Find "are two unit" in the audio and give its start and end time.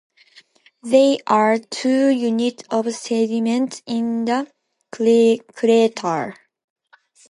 1.27-2.63